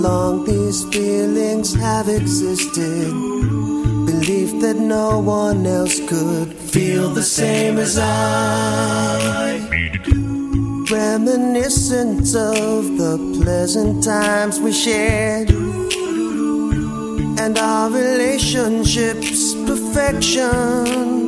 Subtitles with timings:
[0.00, 3.10] long these feelings have existed.
[4.06, 9.60] Belief that no one else could feel the same as I.
[10.90, 15.50] Reminiscent of the pleasant times we shared
[17.38, 21.21] and our relationship's perfection.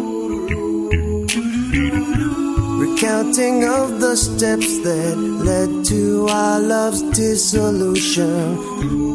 [2.95, 8.56] Recounting of the steps that led to our love's dissolution,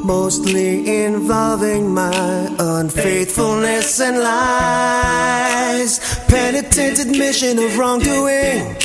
[0.06, 6.00] mostly involving my unfaithfulness and lies.
[6.28, 8.76] Penitent admission of wrongdoing,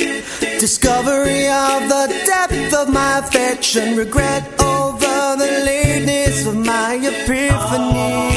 [0.59, 8.31] discovery of the depth of my affection, regret over the lateness of my epiphany.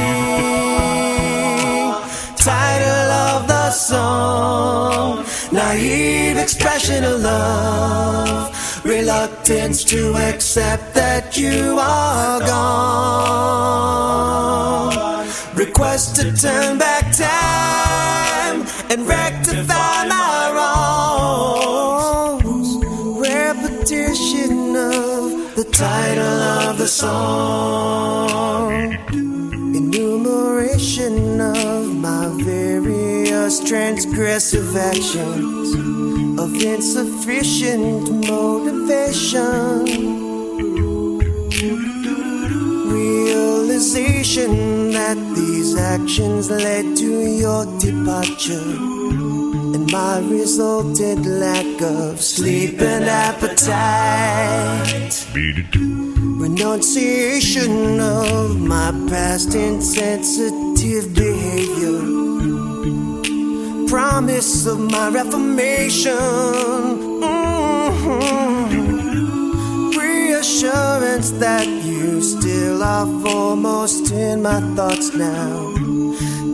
[2.36, 13.68] Title of the song naive expression of love, reluctance to accept that you are gone.
[15.54, 20.52] Request to turn back time and rectify my
[22.40, 22.68] wrongs.
[23.18, 28.30] Repetition of the title of the song.
[29.74, 32.28] Enumeration of my
[33.48, 35.74] various transgressive actions
[36.38, 39.84] of insufficient motivation.
[42.92, 44.52] Realization
[44.92, 48.76] that these actions led to your departure
[49.74, 53.48] and my resulted lack of sleep and appetite.
[56.38, 62.18] Renunciation of my past insensitive behavior.
[63.88, 66.12] Promise of my reformation.
[67.22, 68.20] Mhm.
[69.96, 75.72] Reassurance that you still are foremost in my thoughts now.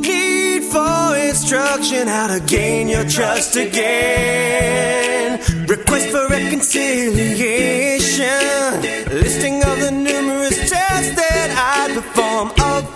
[0.06, 5.40] Need for instruction how to gain your trust again.
[5.66, 8.80] Request for reconciliation.
[9.10, 12.93] Listing of the numerous tests that I perform of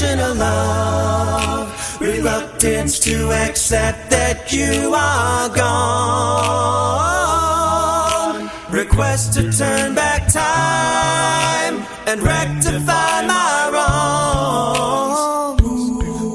[0.00, 2.00] Naive love.
[2.00, 5.70] Reluctance to accept that you are gone.
[8.70, 15.62] Request to turn back time and rectify my wrongs.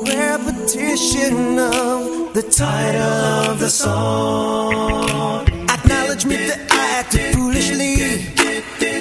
[0.08, 3.02] Repetition of the title
[3.50, 5.48] of the song.
[5.70, 8.28] Acknowledgement that I acted foolishly.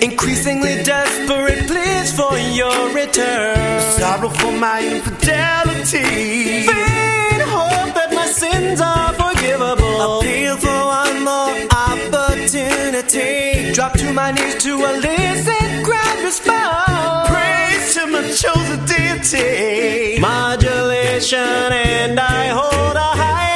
[0.03, 1.66] Increasingly desperate
[2.07, 3.81] pleas for your return.
[3.99, 6.63] Sorrow for my infidelity.
[6.67, 10.19] Faint hope that my sins are forgivable.
[10.21, 11.55] Appeal for one more
[11.89, 13.73] opportunity.
[13.73, 17.29] Drop to my knees to elicit grand response.
[17.29, 20.21] Praise to my chosen deity.
[20.21, 23.56] Modulation and I hold a high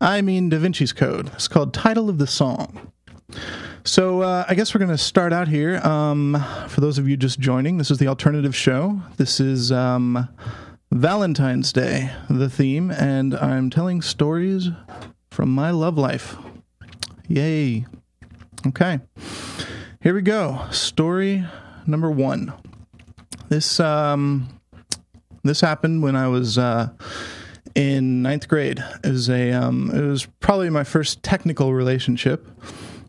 [0.00, 1.30] I mean, Da Vinci's Code.
[1.34, 2.90] It's called Title of the Song.
[3.84, 5.76] So uh, I guess we're going to start out here.
[5.78, 9.02] Um, for those of you just joining, this is the alternative show.
[9.18, 10.28] This is um,
[10.90, 14.70] Valentine's Day, the theme, and I'm telling stories
[15.30, 16.36] from my love life.
[17.28, 17.84] Yay.
[18.66, 19.00] Okay.
[20.00, 20.66] Here we go.
[20.70, 21.44] Story
[21.86, 22.54] number one.
[23.50, 24.48] This um,
[25.42, 26.88] this happened when I was uh,
[27.74, 28.82] in ninth grade.
[29.04, 32.46] It was a um, it was probably my first technical relationship.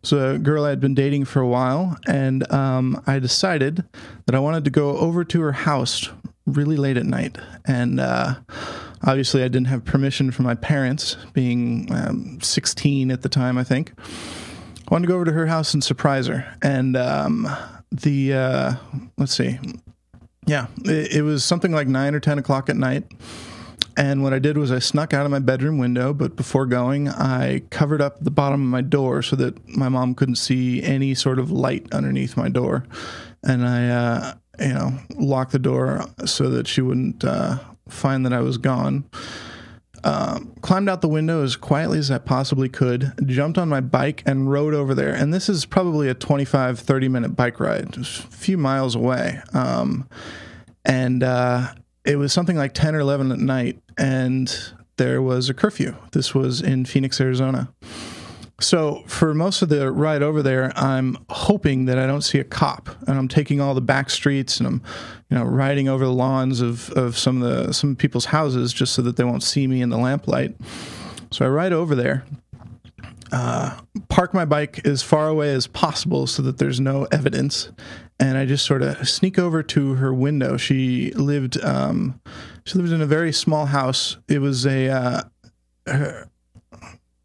[0.03, 3.83] So a girl I had been dating for a while, and um, I decided
[4.25, 6.09] that I wanted to go over to her house
[6.47, 7.37] really late at night.
[7.65, 8.35] And uh,
[9.03, 13.63] obviously, I didn't have permission from my parents, being um, 16 at the time, I
[13.63, 13.93] think.
[13.99, 16.51] I wanted to go over to her house and surprise her.
[16.61, 17.47] And um,
[17.91, 18.73] the uh,
[19.17, 19.59] let's see,
[20.47, 23.03] yeah, it, it was something like nine or ten o'clock at night.
[23.97, 27.09] And what I did was I snuck out of my bedroom window, but before going,
[27.09, 31.13] I covered up the bottom of my door so that my mom couldn't see any
[31.13, 32.85] sort of light underneath my door.
[33.43, 37.57] And I, uh, you know, locked the door so that she wouldn't uh,
[37.89, 39.05] find that I was gone.
[40.03, 44.23] Um, climbed out the window as quietly as I possibly could, jumped on my bike
[44.25, 45.13] and rode over there.
[45.13, 49.41] And this is probably a 25, 30 minute bike ride, just a few miles away.
[49.53, 50.07] Um,
[50.83, 51.73] and uh,
[52.05, 55.95] it was something like 10 or 11 at night, and there was a curfew.
[56.11, 57.71] This was in Phoenix, Arizona.
[58.59, 62.43] So for most of the ride over there, I'm hoping that I don't see a
[62.43, 64.83] cop, and I'm taking all the back streets, and I'm,
[65.29, 68.93] you know, riding over the lawns of, of some of the some people's houses just
[68.93, 70.55] so that they won't see me in the lamplight.
[71.31, 72.23] So I ride over there,
[73.31, 73.79] uh,
[74.09, 77.71] park my bike as far away as possible so that there's no evidence,
[78.19, 80.57] and I just sort of sneak over to her window.
[80.57, 82.19] She lived um,
[82.65, 84.17] she lived in a very small house.
[84.27, 85.21] It was a uh,
[85.87, 86.29] her,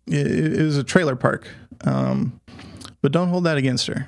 [0.06, 1.48] it, it, was a trailer park,
[1.84, 2.40] um,
[3.02, 4.06] but don't hold that against her.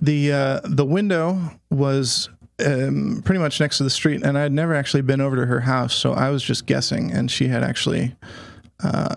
[0.00, 1.38] the uh, The window
[1.70, 2.30] was
[2.64, 5.46] um, pretty much next to the street, and I had never actually been over to
[5.46, 8.16] her house, so I was just guessing, and she had actually.
[8.82, 9.14] Uh,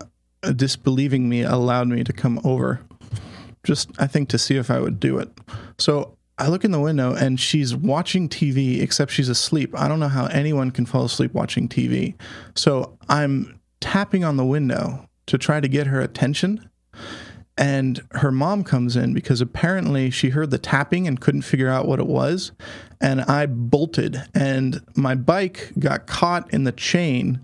[0.52, 2.80] disbelieving me allowed me to come over.
[3.64, 5.28] Just i think to see if i would do it.
[5.78, 9.78] So i look in the window and she's watching tv except she's asleep.
[9.78, 12.14] I don't know how anyone can fall asleep watching tv
[12.54, 16.68] so i'm tapping on the window to try to get her attention
[17.58, 21.88] and her mom comes in because apparently she heard the tapping and couldn't figure out
[21.88, 22.52] what it was.
[23.00, 27.40] And i bolted and my bike got caught in the chain.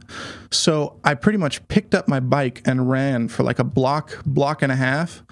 [0.50, 4.62] So i pretty much picked up my bike and ran for like a block block
[4.62, 5.22] and a half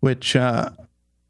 [0.00, 0.70] which uh,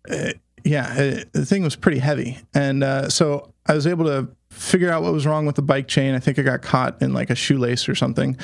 [0.09, 0.33] eh,
[0.65, 2.39] yeah it, eh, the thing was pretty heavy.
[2.55, 5.89] And uh, so i was able to figure out what was wrong with the bike
[5.89, 6.15] chain.
[6.15, 8.37] I think I got caught in like a shoelace or something.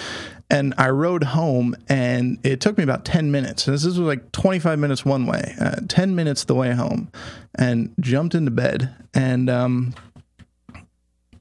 [0.50, 3.64] And I rode home, and it took me about 10 minutes.
[3.64, 7.10] This was like 25 minutes one way, uh, 10 minutes the way home,
[7.54, 8.94] and jumped into bed.
[9.14, 9.94] And um,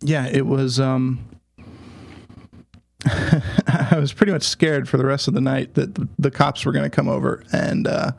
[0.02, 0.80] yeah, it was.
[0.80, 1.26] Um,
[3.06, 6.66] I was pretty much scared for the rest of the night that the, the cops
[6.66, 8.14] were going to come over and uh,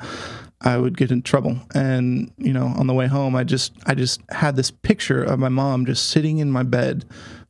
[0.65, 1.59] I would get in trouble.
[1.75, 5.39] And you know, on the way home, I just I just had this picture of
[5.39, 7.05] my mom just sitting in my bed,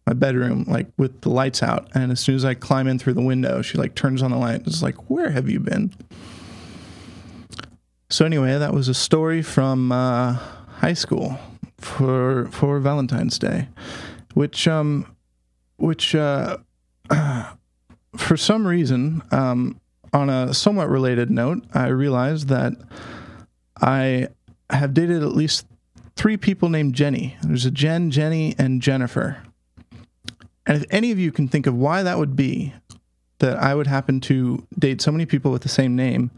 [0.07, 1.89] my bedroom, like with the lights out.
[1.95, 4.37] And as soon as I climb in through the window, she like turns on the
[4.37, 4.57] light.
[4.57, 5.95] and It's like, where have you been?
[8.11, 10.35] So anyway, that was a story from uh,
[10.79, 11.39] high school
[11.79, 13.69] for for Valentine's Day,
[14.35, 15.07] which um,
[15.77, 16.59] which uh,
[18.17, 19.81] for some reason um,
[20.15, 22.73] on a somewhat related note, I realized that
[23.81, 24.29] I
[24.71, 25.67] have dated at least
[26.17, 27.37] three people named Jenny.
[27.43, 29.43] There's a Jen, Jenny, and Jennifer.
[30.67, 32.73] And if any of you can think of why that would be,
[33.41, 36.31] that I would happen to date so many people with the same name,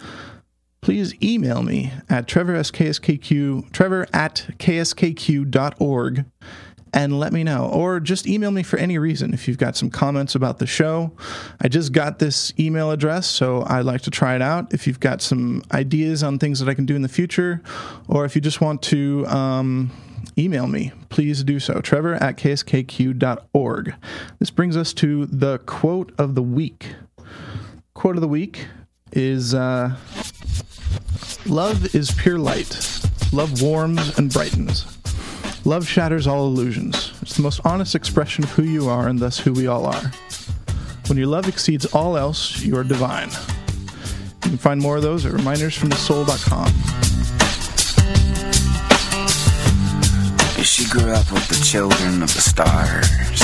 [0.81, 6.25] please email me at trevor, SKSKQ, trevor at kskq.org
[6.93, 7.67] and let me know.
[7.67, 11.13] Or just email me for any reason if you've got some comments about the show.
[11.61, 14.73] I just got this email address, so I'd like to try it out.
[14.73, 17.63] If you've got some ideas on things that I can do in the future,
[18.09, 19.91] or if you just want to um,
[20.39, 21.81] email me, please do so.
[21.81, 23.95] Trevor at kskq.org.
[24.39, 26.95] This brings us to the quote of the week.
[27.95, 28.67] Quote of the week
[29.13, 29.97] is uh,
[31.47, 33.01] Love is pure light.
[33.33, 34.96] Love warms and brightens.
[35.67, 37.13] Love shatters all illusions.
[37.23, 40.13] It's the most honest expression of who you are and thus who we all are.
[41.09, 43.31] When your love exceeds all else, you are divine.
[44.45, 46.69] You can find more of those at remindersfromthesoul.com.
[50.63, 53.41] She grew up with the children of the stars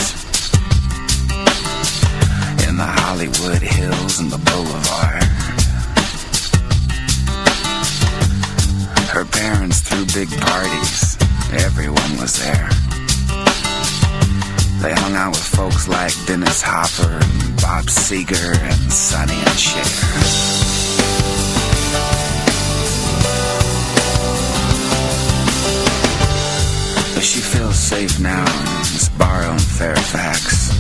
[2.69, 5.25] in the Hollywood Hills and the Boulevard.
[9.09, 11.12] Her parents threw big parties
[11.55, 12.69] Everyone was there.
[14.81, 19.85] They hung out with folks like Dennis Hopper and Bob Seger and Sonny and Cher.
[27.15, 30.71] But she feels safe now in this bar in Fairfax.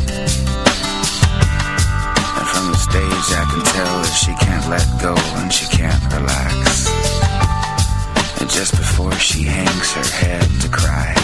[2.38, 6.02] And from the stage I can tell that she can't let go and she can't
[6.14, 7.21] relax
[8.52, 11.14] just before she hangs her head to cry.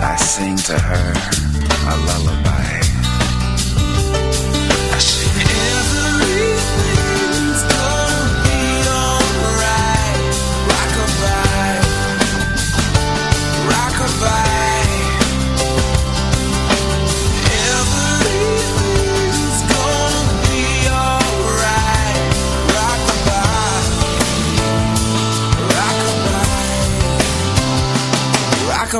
[0.00, 1.12] I sing to her
[1.92, 2.80] a lullaby.
[4.94, 5.95] I sing everything's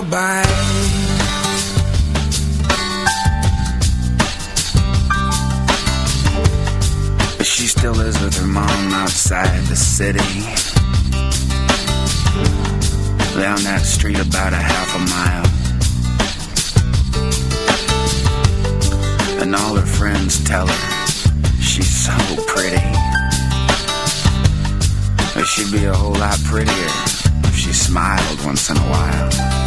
[0.03, 0.45] But
[7.43, 10.19] she still lives with her mom outside the city.
[13.41, 15.47] Down that street about a half a mile.
[19.41, 21.07] And all her friends tell her
[21.59, 22.12] she's so
[22.47, 22.85] pretty.
[25.35, 26.93] But she'd be a whole lot prettier
[27.45, 29.66] if she smiled once in a while.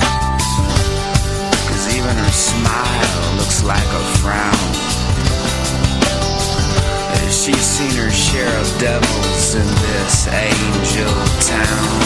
[7.79, 12.00] Seen her share of devils in this angel town.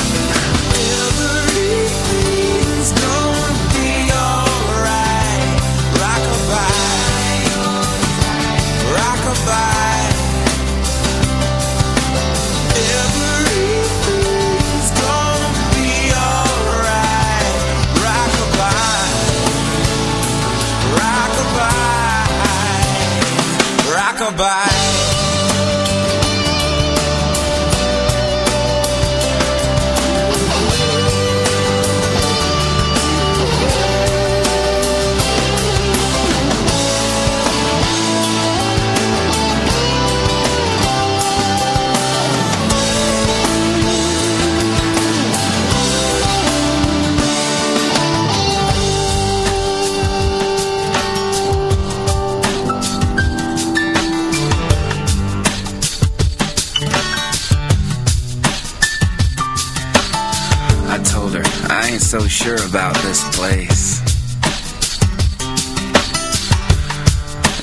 [62.34, 64.02] Sure about this place.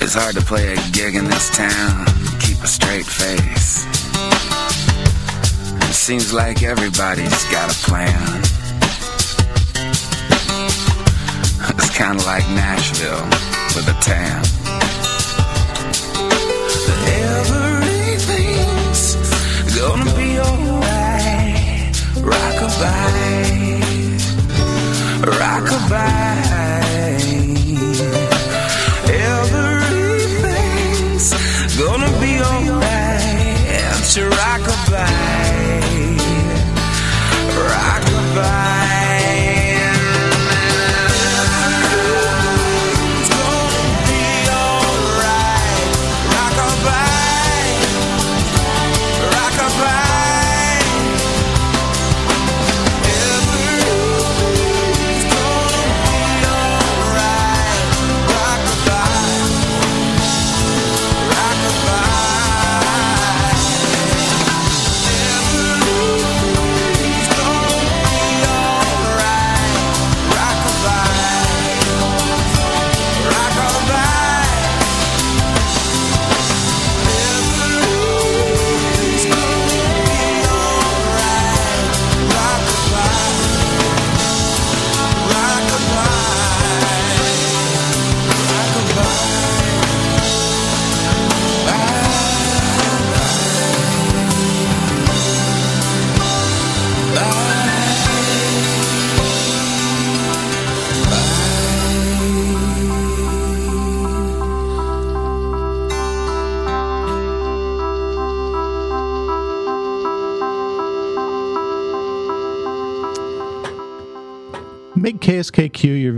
[0.00, 3.84] It's hard to play a gig in this town, and keep a straight face.
[5.90, 8.42] It seems like everybody's got a plan.
[11.76, 13.26] It's kind of like Nashville
[13.74, 14.44] with a tan.
[17.90, 19.16] Everything's
[19.76, 21.94] gonna be alright.
[22.22, 23.59] Rockabye,
[25.38, 26.10] rockabye.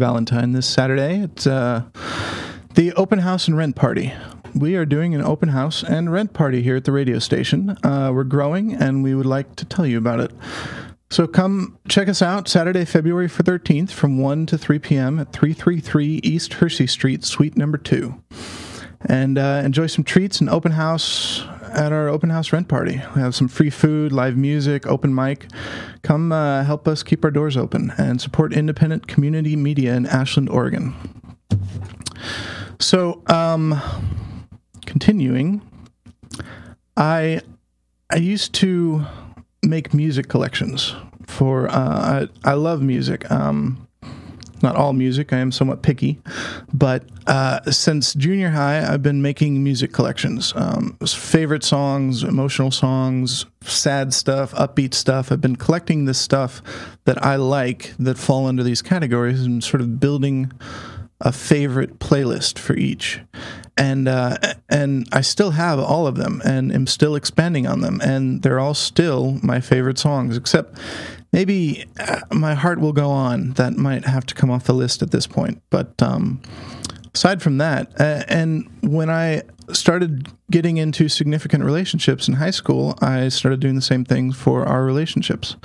[0.03, 1.21] Valentine this Saturday.
[1.21, 1.85] It's uh,
[2.75, 4.13] the open house and rent party.
[4.53, 7.79] We are doing an open house and rent party here at the radio station.
[7.85, 10.33] Uh, we're growing, and we would like to tell you about it.
[11.09, 15.21] So come check us out Saturday, February 13th from 1 to 3 p.m.
[15.21, 18.21] at 333 East Hersey Street, Suite number 2.
[19.03, 23.03] And uh, enjoy some treats and open house at our open house rent party.
[23.15, 25.47] We have some free food, live music, open mic.
[26.03, 30.49] Come uh, help us keep our doors open and support independent community media in Ashland,
[30.49, 30.95] Oregon.
[32.79, 33.81] So, um,
[34.87, 35.63] continuing,
[36.97, 37.41] I
[38.11, 39.07] I used to
[39.63, 40.95] make music collections
[41.27, 41.69] for.
[41.69, 43.31] Uh, I, I love music.
[43.31, 43.89] Um,
[44.63, 45.33] not all music.
[45.33, 46.21] I am somewhat picky,
[46.73, 50.53] but uh, since junior high, I've been making music collections.
[50.57, 55.31] Um, favorite songs, emotional songs, sad stuff, upbeat stuff.
[55.33, 56.63] I've been collecting this stuff
[57.05, 60.53] that I like that fall under these categories and sort of building
[61.23, 63.21] a favorite playlist for each,
[63.77, 64.37] and uh,
[64.69, 68.61] and I still have all of them, and am still expanding on them, and they're
[68.61, 70.79] all still my favorite songs, except
[71.33, 73.53] maybe uh, my heart will go on.
[73.53, 76.01] That might have to come off the list at this point, but.
[76.03, 76.43] Um,
[77.15, 79.43] aside from that, uh, and when I
[79.73, 84.65] started getting into significant relationships in high school, I started doing the same thing for
[84.67, 85.57] our relationships,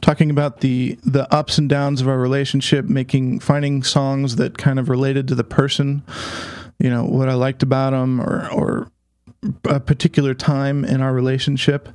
[0.00, 4.78] talking about the the ups and downs of our relationship, making finding songs that kind
[4.78, 6.02] of related to the person,
[6.78, 8.90] you know, what I liked about them, or or
[9.64, 11.88] a particular time in our relationship,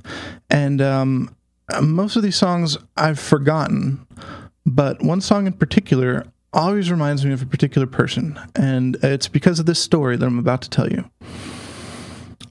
[0.50, 1.34] and um,
[1.80, 4.06] most of these songs I've forgotten,
[4.64, 9.58] but one song in particular always reminds me of a particular person, and it's because
[9.58, 11.10] of this story that I'm about to tell you.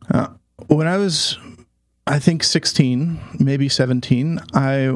[0.10, 0.28] Uh,
[0.68, 1.38] when I was,
[2.08, 4.96] I think, 16, maybe 17, I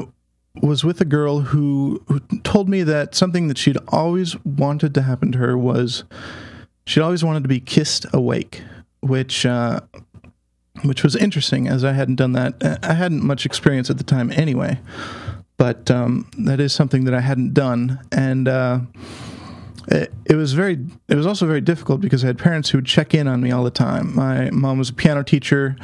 [0.61, 5.01] was with a girl who, who told me that something that she'd always wanted to
[5.01, 6.03] happen to her was
[6.85, 8.61] she'd always wanted to be kissed awake,
[9.01, 9.45] which.
[9.45, 9.81] Uh,
[10.85, 12.79] which was interesting as I hadn't done that.
[12.81, 14.79] I hadn't much experience at the time anyway
[15.59, 18.79] but um, that is something that I hadn't done, and uh,
[19.89, 20.79] it, it, was very.
[21.09, 23.51] It was also very difficult because I had parents who would check in on me
[23.51, 24.15] all the time.
[24.15, 25.75] My mom was a piano teacher,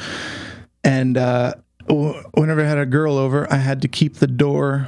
[0.85, 1.55] and uh,
[1.89, 4.87] whenever I had a girl over, I had to keep the door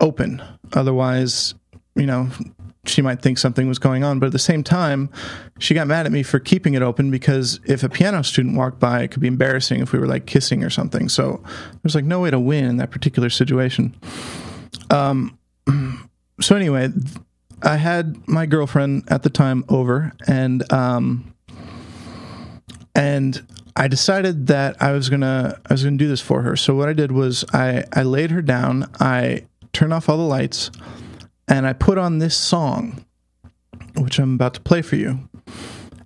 [0.00, 0.42] open.
[0.72, 1.54] Otherwise,
[1.94, 2.28] you know,
[2.88, 4.18] she might think something was going on.
[4.18, 5.10] But at the same time,
[5.58, 8.80] she got mad at me for keeping it open because if a piano student walked
[8.80, 11.08] by, it could be embarrassing if we were like kissing or something.
[11.08, 11.42] So
[11.82, 13.94] there's like no way to win in that particular situation.
[14.90, 15.38] Um,
[16.40, 16.90] so anyway,
[17.62, 21.34] I had my girlfriend at the time over, and um,
[22.94, 23.44] and
[23.76, 26.56] I decided that I was gonna I was gonna do this for her.
[26.56, 28.90] So what I did was I I laid her down.
[29.00, 30.70] I turned off all the lights
[31.48, 33.04] and I put on this song,
[33.96, 35.28] which I'm about to play for you,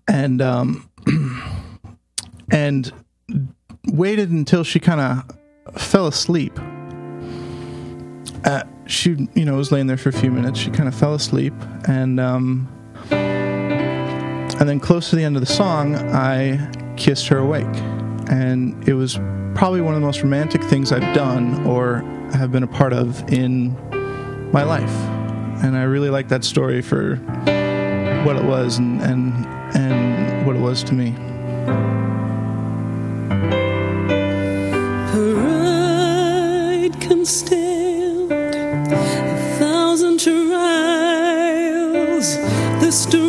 [0.07, 0.91] and um,
[2.51, 2.93] and
[3.87, 6.59] waited until she kind of fell asleep.
[8.45, 10.59] Uh, she, you know, was laying there for a few minutes.
[10.59, 11.55] She kind of fell asleep,
[11.87, 12.69] and um,
[13.11, 17.67] and then close to the end of the song, I kissed her awake,
[18.31, 19.19] and it was
[19.55, 23.29] probably one of the most romantic things I've done or have been a part of
[23.33, 23.73] in
[24.53, 25.18] my life
[25.63, 27.17] and I really like that story for
[28.25, 31.15] what it was and and and what it was to me.
[35.59, 41.49] Pride can stand a thousand trials.
[42.81, 43.28] The strong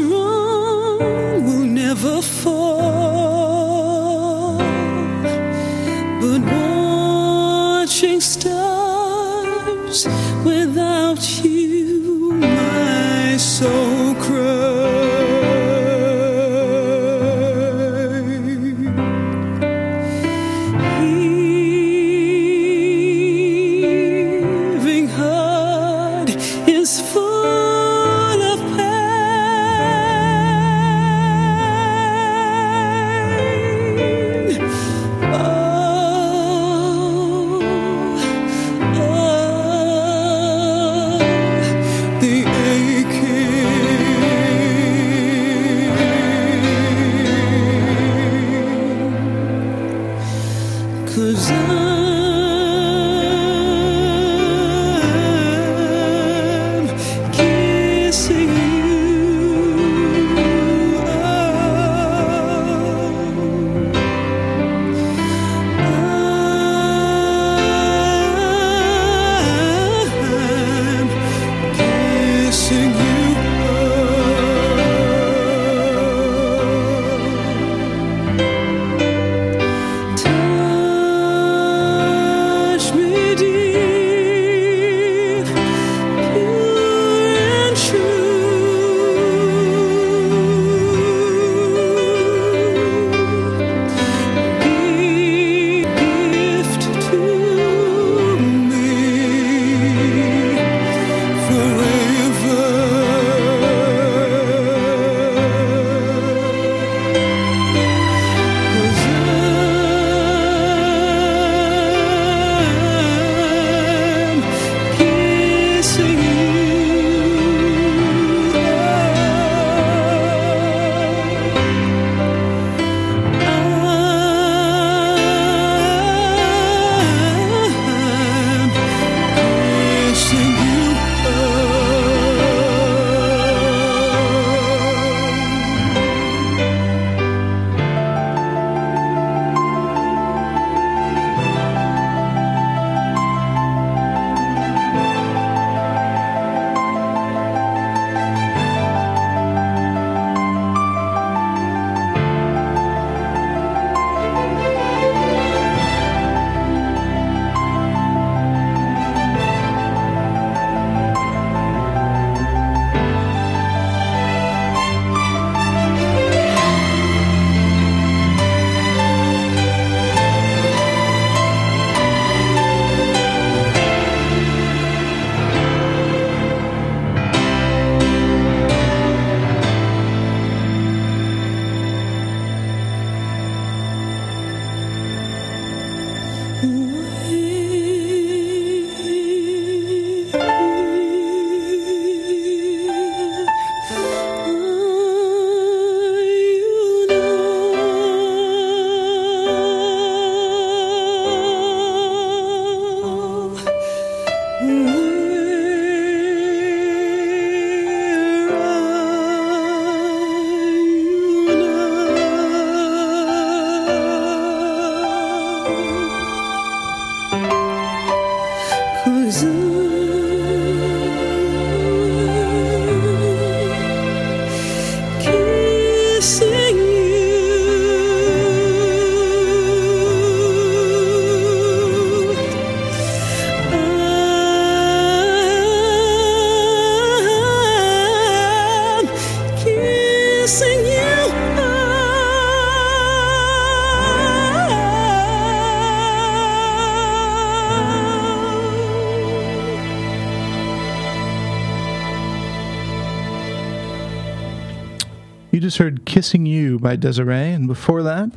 [256.19, 258.29] Kissing You by Des'ree, and before that,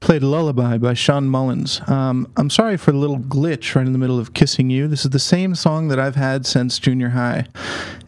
[0.00, 1.80] played Lullaby by Shawn Mullins.
[1.88, 4.86] Um, I'm sorry for the little glitch right in the middle of Kissing You.
[4.86, 7.46] This is the same song that I've had since junior high.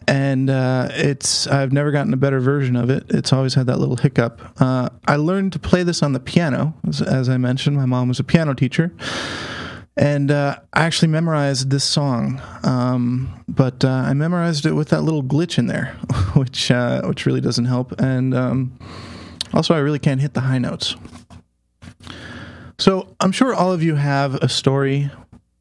[0.07, 3.05] And uh, it's I've never gotten a better version of it.
[3.09, 4.39] It's always had that little hiccup.
[4.61, 7.75] Uh, I learned to play this on the piano, as, as I mentioned.
[7.75, 8.93] My mom was a piano teacher,
[9.97, 15.01] and uh, I actually memorized this song, um, but uh, I memorized it with that
[15.01, 15.97] little glitch in there,
[16.35, 17.99] which uh, which really doesn't help.
[17.99, 18.77] And um,
[19.53, 20.95] also, I really can't hit the high notes.
[22.77, 25.09] So I'm sure all of you have a story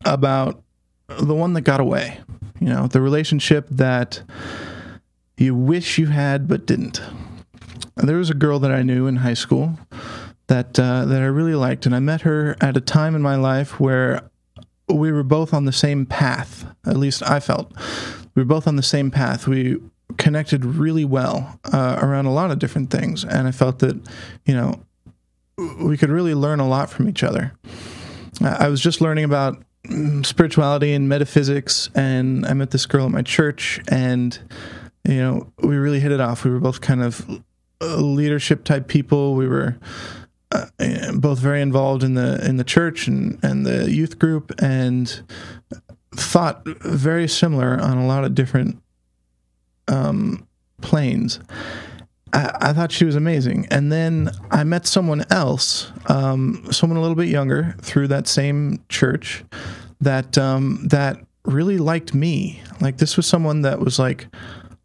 [0.05, 0.63] about
[1.09, 2.21] the one that got away.
[2.61, 4.23] You know, the relationship that
[5.37, 7.01] you wish you had but didn't.
[7.97, 9.79] There was a girl that I knew in high school
[10.49, 13.37] that uh, that I really liked, and I met her at a time in my
[13.37, 14.31] life where
[14.89, 16.67] we were both on the same path.
[16.87, 17.73] At least I felt
[18.35, 19.47] we were both on the same path.
[19.47, 19.79] We
[20.17, 24.01] connected really well uh, around a lot of different things, and I felt that
[24.45, 24.81] you know
[25.81, 27.53] we could really learn a lot from each other.
[28.43, 33.13] I was just learning about mm, spirituality and metaphysics, and I met this girl at
[33.13, 34.39] my church, and
[35.05, 36.45] you know we really hit it off.
[36.45, 37.43] We were both kind of
[37.81, 39.35] uh, leadership type people.
[39.35, 39.77] We were
[40.51, 40.67] uh,
[41.15, 45.23] both very involved in the in the church and and the youth group, and
[46.17, 48.81] thought very similar on a lot of different
[49.89, 50.47] um,
[50.81, 51.41] planes.
[52.33, 57.01] I, I thought she was amazing, and then I met someone else, um, someone a
[57.01, 59.45] little bit younger, through that same church,
[60.01, 62.63] that um, that really liked me.
[62.81, 64.27] Like this was someone that was like,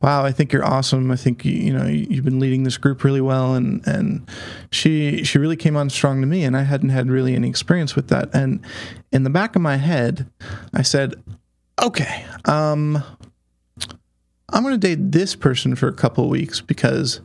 [0.02, 1.12] wow, I think you're awesome.
[1.12, 4.30] I think you, you know you've been leading this group really well, and and
[4.72, 7.96] she she really came on strong to me, and I hadn't had really any experience
[7.96, 8.30] with that.
[8.34, 8.64] And
[9.12, 10.30] in the back of my head,
[10.74, 11.16] I said,
[11.82, 13.04] okay, um,
[14.54, 17.22] I'm going to date this person for a couple weeks because.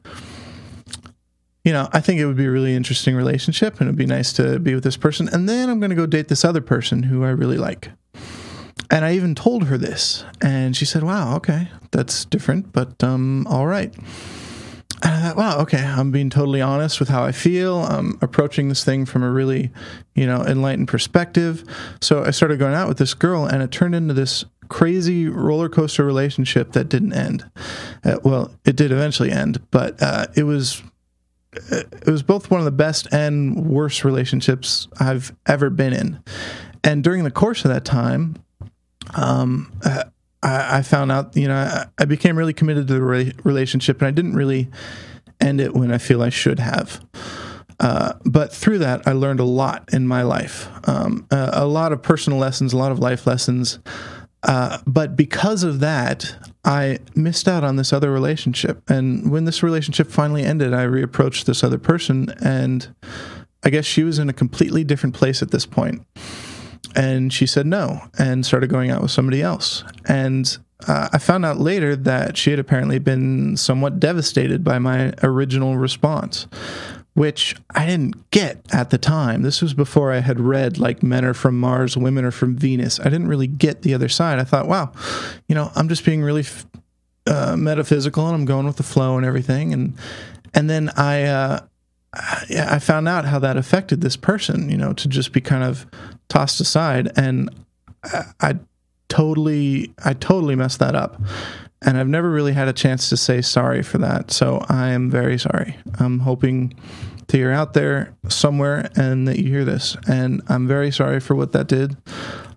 [1.66, 4.34] You know, I think it would be a really interesting relationship and it'd be nice
[4.34, 5.30] to be with this person.
[5.30, 7.90] And then I'm going to go date this other person who I really like.
[8.90, 13.46] And I even told her this, and she said, "Wow, okay, that's different, but um,
[13.46, 13.94] all right."
[15.02, 17.78] And I thought, "Wow, okay, I'm being totally honest with how I feel.
[17.78, 19.72] I'm approaching this thing from a really,
[20.14, 21.64] you know, enlightened perspective."
[22.00, 25.68] So I started going out with this girl, and it turned into this crazy roller
[25.68, 27.50] coaster relationship that didn't end.
[28.04, 30.82] Uh, well, it did eventually end, but uh, it was
[31.70, 36.22] it was both one of the best and worst relationships I've ever been in.
[36.82, 38.36] And during the course of that time,
[39.14, 40.04] um, uh,
[40.42, 44.00] I, I found out, you know, I, I became really committed to the re- relationship,
[44.00, 44.68] and I didn't really
[45.40, 47.00] end it when I feel I should have.
[47.80, 51.92] Uh, but through that, I learned a lot in my life, um, a, a lot
[51.92, 53.78] of personal lessons, a lot of life lessons.
[54.44, 58.82] Uh, but because of that, I missed out on this other relationship.
[58.88, 62.94] And when this relationship finally ended, I reapproached this other person, and
[63.62, 66.06] I guess she was in a completely different place at this point.
[66.94, 69.82] And she said no and started going out with somebody else.
[70.06, 75.12] And uh, I found out later that she had apparently been somewhat devastated by my
[75.22, 76.46] original response,
[77.14, 79.42] which I didn't get at the time.
[79.42, 82.98] This was before I had read like Men are from Mars, Women are from Venus.
[83.00, 84.38] I didn't really get the other side.
[84.38, 84.92] I thought, wow,
[85.48, 86.44] you know, I'm just being really
[87.26, 89.72] uh, metaphysical and I'm going with the flow and everything.
[89.72, 89.96] And
[90.52, 91.60] and then I uh,
[92.12, 94.68] I I found out how that affected this person.
[94.68, 95.86] You know, to just be kind of
[96.28, 97.48] tossed aside, and
[98.02, 98.58] I, I
[99.08, 101.20] totally I totally messed that up.
[101.86, 104.30] And I've never really had a chance to say sorry for that.
[104.30, 105.76] So I am very sorry.
[105.98, 106.74] I'm hoping
[107.26, 109.96] that you're out there somewhere and that you hear this.
[110.08, 111.96] And I'm very sorry for what that did.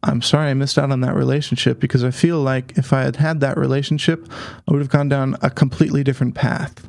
[0.03, 3.17] I'm sorry I missed out on that relationship because I feel like if I had
[3.17, 4.27] had that relationship,
[4.67, 6.87] I would have gone down a completely different path.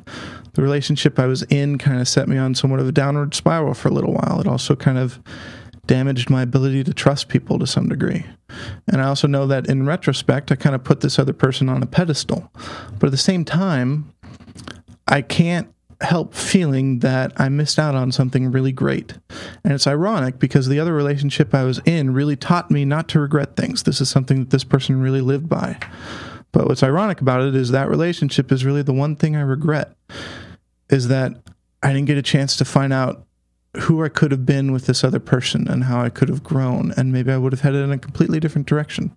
[0.53, 3.73] The relationship I was in kind of set me on somewhat of a downward spiral
[3.73, 4.39] for a little while.
[4.39, 5.19] It also kind of
[5.89, 8.23] damaged my ability to trust people to some degree.
[8.87, 11.81] And I also know that in retrospect, I kind of put this other person on
[11.81, 12.51] a pedestal.
[12.99, 14.13] But at the same time,
[15.07, 19.15] I can't help feeling that I missed out on something really great.
[19.63, 23.19] And it's ironic because the other relationship I was in really taught me not to
[23.19, 23.81] regret things.
[23.81, 25.79] This is something that this person really lived by.
[26.51, 29.95] But what's ironic about it is that relationship is really the one thing I regret
[30.87, 31.33] is that
[31.81, 33.25] I didn't get a chance to find out
[33.77, 36.91] who I could have been with this other person and how I could have grown
[36.97, 39.15] and maybe I would have headed in a completely different direction.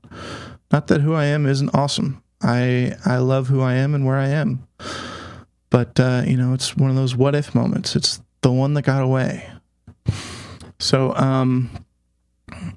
[0.71, 2.23] Not that who I am isn't awesome.
[2.43, 4.67] I I love who I am and where I am.
[5.71, 7.97] But uh, you know, it's one of those what if moments.
[7.97, 9.49] It's the one that got away.
[10.79, 11.71] So um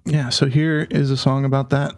[0.06, 1.96] yeah, so here is a song about that.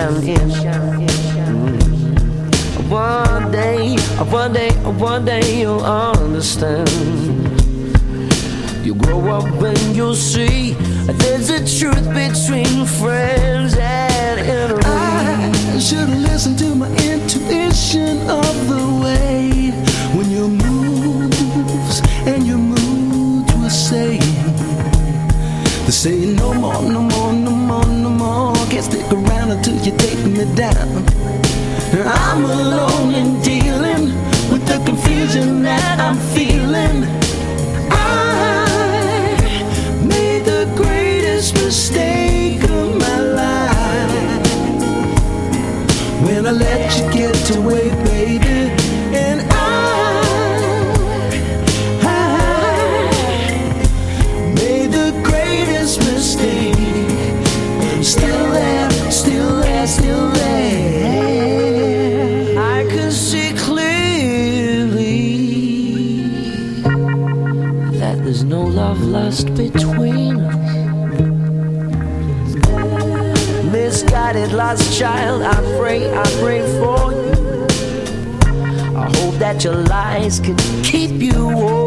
[0.00, 0.22] One
[3.52, 3.98] day,
[4.30, 6.88] one day, one day you'll understand.
[8.82, 13.39] You grow up and you'll see there's a truth between friends
[29.60, 31.04] until you take me down.
[31.92, 32.99] I'm alone
[75.00, 77.66] child, I pray, I pray for you.
[78.94, 81.79] I hope that your lies can keep you warm.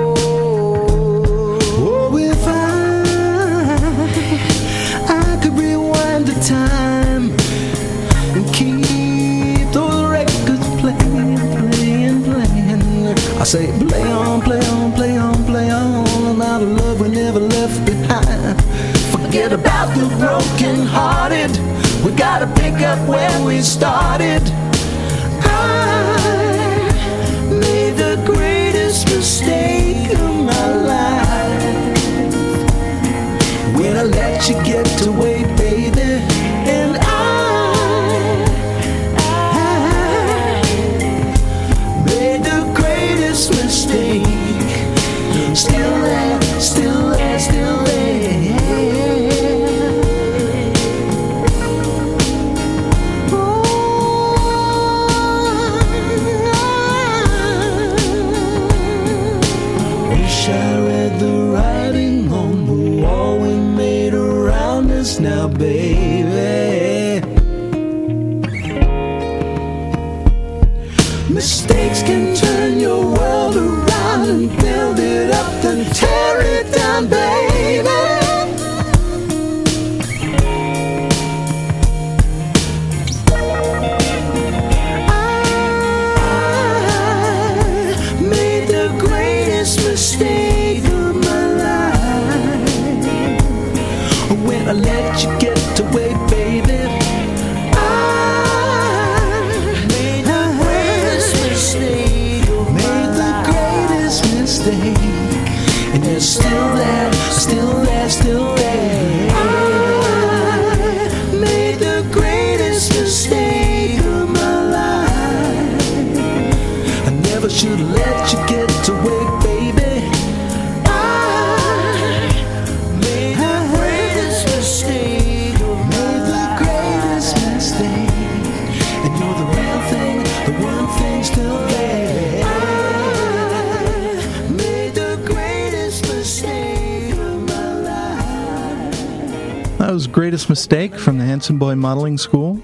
[140.49, 142.61] Mistake from the Handsome Boy Modeling School.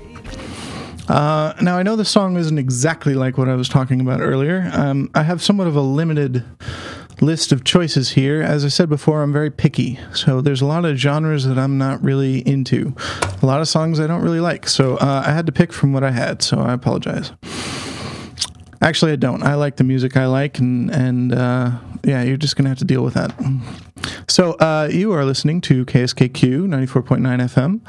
[1.08, 4.70] Uh, now, I know the song isn't exactly like what I was talking about earlier.
[4.74, 6.46] Um, I have somewhat of a limited
[7.22, 8.42] list of choices here.
[8.42, 10.00] As I said before, I'm very picky.
[10.14, 12.96] So there's a lot of genres that I'm not really into,
[13.42, 14.68] a lot of songs I don't really like.
[14.68, 16.42] So uh, I had to pick from what I had.
[16.42, 17.32] So I apologize.
[18.82, 19.44] Actually, I don't.
[19.44, 21.72] I like the music I like, and and uh,
[22.04, 23.34] yeah, you're just gonna have to deal with that.
[24.28, 27.82] So uh, you are listening to KSKQ 94.9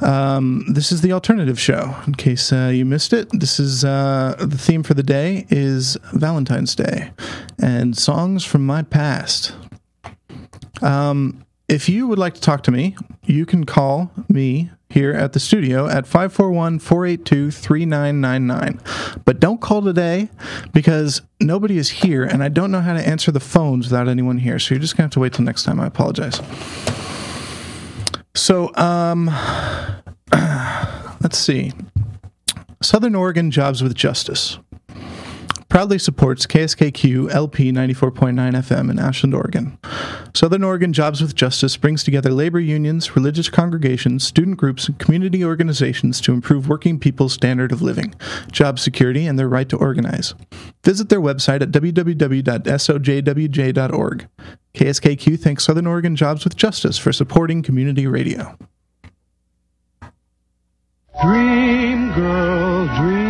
[0.00, 0.02] FM.
[0.02, 1.94] Um, this is the alternative show.
[2.06, 5.98] In case uh, you missed it, this is uh, the theme for the day is
[6.14, 7.10] Valentine's Day
[7.60, 9.52] and songs from my past.
[10.80, 15.32] Um, if you would like to talk to me, you can call me here at
[15.32, 19.22] the studio at 541 482 3999.
[19.24, 20.28] But don't call today
[20.72, 24.38] because nobody is here and I don't know how to answer the phones without anyone
[24.38, 24.58] here.
[24.58, 25.80] So you're just going to have to wait till next time.
[25.80, 26.40] I apologize.
[28.34, 29.26] So, um,
[30.32, 31.72] let's see.
[32.82, 34.58] Southern Oregon Jobs with Justice
[35.70, 39.78] proudly supports KSKQ LP 94.9 FM in Ashland, Oregon.
[40.34, 45.42] Southern Oregon Jobs with Justice brings together labor unions, religious congregations, student groups, and community
[45.42, 48.14] organizations to improve working people's standard of living,
[48.52, 50.34] job security, and their right to organize.
[50.84, 54.28] Visit their website at www.sojwj.org.
[54.74, 58.58] KSKQ thanks Southern Oregon Jobs with Justice for supporting community radio.
[61.22, 63.29] Dream girl, dream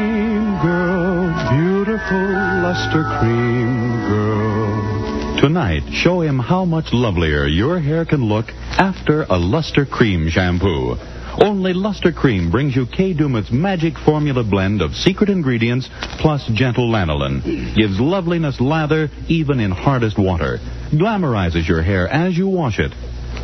[2.15, 5.41] luster cream girl.
[5.41, 8.47] Tonight, show him how much lovelier your hair can look
[8.79, 10.97] after a Luster Cream shampoo.
[11.43, 16.91] Only Luster Cream brings you Kay Daumit's magic formula blend of secret ingredients plus gentle
[16.91, 17.77] lanolin.
[17.77, 20.59] Gives loveliness lather even in hardest water.
[20.93, 22.93] Glamorizes your hair as you wash it.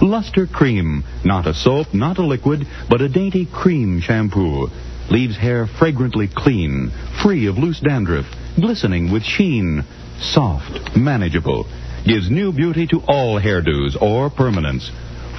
[0.03, 4.69] Luster Cream, not a soap, not a liquid, but a dainty cream shampoo.
[5.11, 6.91] Leaves hair fragrantly clean,
[7.23, 9.85] free of loose dandruff, glistening with sheen,
[10.21, 11.67] soft, manageable.
[12.05, 14.91] Gives new beauty to all hairdos or permanents.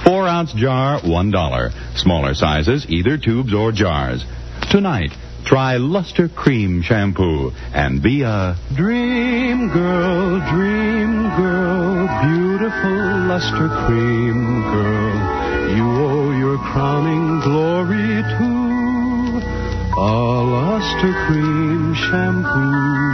[0.04, 1.70] Four ounce jar, one dollar.
[1.96, 4.24] Smaller sizes, either tubes or jars.
[4.70, 5.10] Tonight,
[5.44, 15.76] try Luster Cream Shampoo and be a Dream girl, dream girl, beautiful luster cream girl.
[15.76, 18.67] You owe your crowning glory to
[19.98, 23.08] a luster cream shampoo.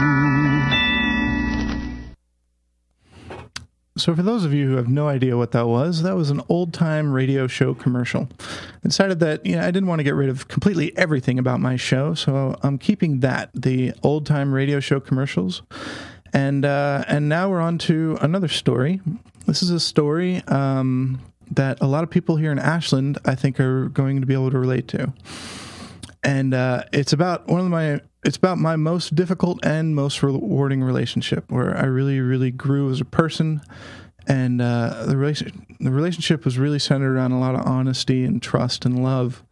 [3.97, 6.43] So, for those of you who have no idea what that was, that was an
[6.51, 8.29] old time radio show commercial.
[8.41, 11.59] I decided that you know, I didn't want to get rid of completely everything about
[11.61, 15.63] my show, so I'm keeping that the old time radio show commercials.
[16.35, 19.01] And uh, and now we're on to another story.
[19.47, 23.59] This is a story um, that a lot of people here in Ashland, I think,
[23.59, 25.15] are going to be able to relate to.
[26.25, 30.83] And uh, it's about one of my it's about my most difficult and most rewarding
[30.83, 33.61] relationship where I really, really grew as a person.
[34.27, 38.43] And uh, the, relation, the relationship was really centered around a lot of honesty and
[38.43, 39.45] trust and love.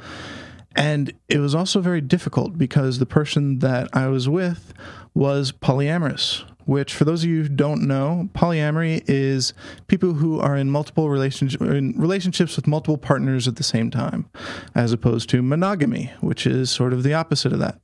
[0.74, 4.72] And it was also very difficult because the person that I was with
[5.12, 9.52] was polyamorous, which, for those of you who don't know, polyamory is
[9.86, 14.28] people who are in multiple relationship, in relationships with multiple partners at the same time,
[14.74, 17.80] as opposed to monogamy, which is sort of the opposite of that.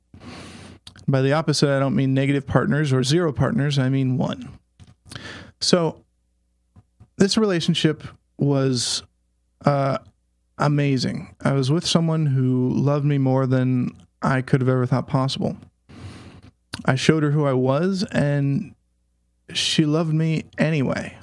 [1.07, 4.57] By the opposite, I don't mean negative partners or zero partners, I mean one.
[5.59, 6.03] So,
[7.17, 8.03] this relationship
[8.37, 9.03] was
[9.65, 9.97] uh,
[10.57, 11.35] amazing.
[11.41, 15.57] I was with someone who loved me more than I could have ever thought possible.
[16.85, 18.75] I showed her who I was, and
[19.53, 21.17] she loved me anyway.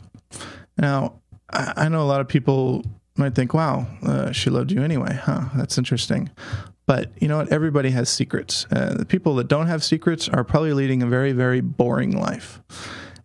[0.78, 2.84] Now, I, I know a lot of people
[3.16, 5.46] might think, wow, uh, she loved you anyway, huh?
[5.54, 6.30] That's interesting.
[6.86, 7.50] But you know what?
[7.50, 8.66] Everybody has secrets.
[8.70, 12.62] Uh, the people that don't have secrets are probably leading a very, very boring life,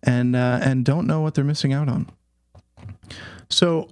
[0.02, 2.10] and uh, and don't know what they're missing out on.
[3.50, 3.90] So,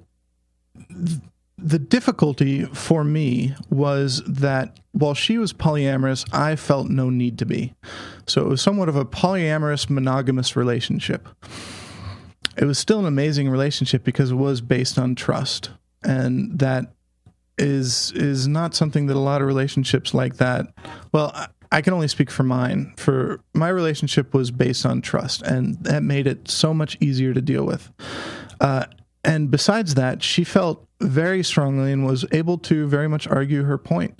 [1.62, 7.46] the difficulty for me was that while she was polyamorous, I felt no need to
[7.46, 7.76] be.
[8.28, 11.28] So it was somewhat of a polyamorous, monogamous relationship.
[12.58, 15.72] It was still an amazing relationship because it was based on trust,
[16.04, 16.94] and that
[17.58, 20.74] is is not something that a lot of relationships like that.
[21.12, 21.34] Well,
[21.72, 22.94] I, can only speak for mine.
[22.98, 27.42] For my relationship was based on trust, and that made it so much easier to
[27.42, 27.92] deal with.
[28.60, 28.86] Uh,
[29.24, 33.78] and besides that, she felt very strongly and was able to very much argue her
[33.78, 34.20] point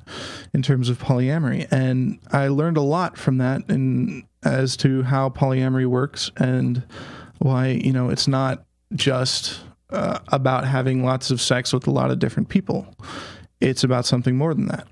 [0.54, 1.68] in terms of polyamory.
[1.72, 6.86] And I learned a lot from that in as to how polyamory works and
[7.40, 12.12] why you know it's not just uh, about having lots of sex with a lot
[12.12, 12.88] of different people.
[13.60, 14.88] It's about something more than that.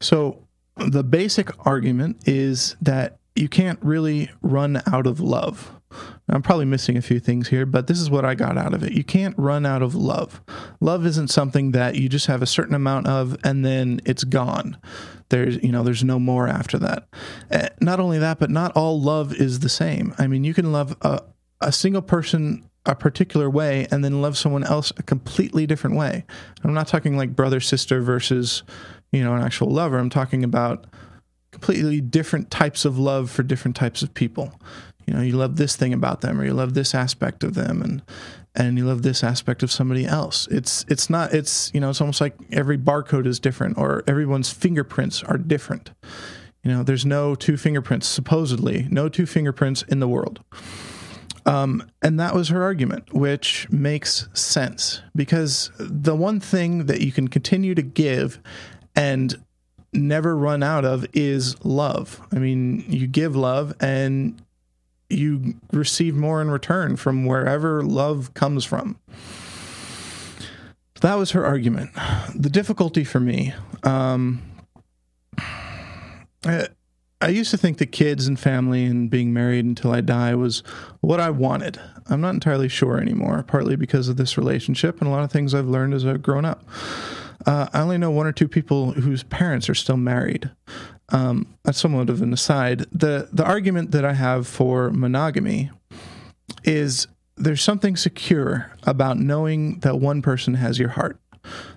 [0.00, 0.46] So
[0.76, 5.72] the basic argument is that you can't really run out of love.
[6.28, 8.82] I'm probably missing a few things here, but this is what I got out of
[8.82, 8.92] it.
[8.92, 10.42] You can't run out of love.
[10.80, 14.76] Love isn't something that you just have a certain amount of and then it's gone.
[15.28, 17.08] There's, you know, there's no more after that.
[17.50, 20.14] Uh, not only that, but not all love is the same.
[20.18, 21.22] I mean, you can love a,
[21.60, 26.24] a single person a particular way and then love someone else a completely different way.
[26.62, 28.62] I'm not talking like brother sister versus,
[29.10, 29.98] you know, an actual lover.
[29.98, 30.86] I'm talking about
[31.50, 34.52] completely different types of love for different types of people.
[35.06, 37.82] You know, you love this thing about them or you love this aspect of them
[37.82, 38.02] and
[38.56, 40.46] and you love this aspect of somebody else.
[40.50, 44.52] It's it's not it's you know, it's almost like every barcode is different or everyone's
[44.52, 45.90] fingerprints are different.
[46.62, 50.40] You know, there's no two fingerprints supposedly, no two fingerprints in the world.
[51.46, 57.12] Um, and that was her argument, which makes sense because the one thing that you
[57.12, 58.40] can continue to give
[58.96, 59.34] and
[59.92, 62.20] never run out of is love.
[62.32, 64.40] I mean, you give love and
[65.08, 68.98] you receive more in return from wherever love comes from.
[71.00, 71.90] That was her argument.
[72.34, 73.52] The difficulty for me,
[73.82, 74.42] um,
[76.46, 76.68] I,
[77.20, 80.62] I used to think that kids and family and being married until I die was
[81.00, 81.80] what I wanted.
[82.06, 85.54] I'm not entirely sure anymore, partly because of this relationship and a lot of things
[85.54, 86.64] I've learned as I've grown up.
[87.46, 90.50] Uh, I only know one or two people whose parents are still married.
[91.10, 92.86] Um, somewhat of an aside.
[92.90, 95.70] The the argument that I have for monogamy
[96.64, 101.18] is there's something secure about knowing that one person has your heart,